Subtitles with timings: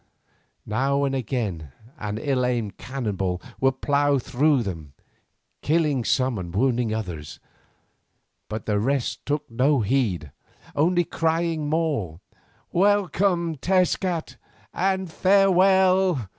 [0.65, 4.93] Now and again an ill aimed cannon ball would plough through them,
[5.61, 7.39] killing some and wounding others,
[8.49, 10.31] but the rest took no heed,
[10.75, 12.19] only crying the more,
[12.71, 14.37] "Welcome, Tezcat,
[14.73, 16.19] and farewell.